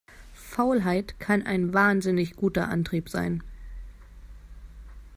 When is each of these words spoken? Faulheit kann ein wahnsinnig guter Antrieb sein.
Faulheit 0.33 1.19
kann 1.19 1.43
ein 1.45 1.75
wahnsinnig 1.75 2.35
guter 2.35 2.69
Antrieb 2.69 3.07
sein. 3.07 3.43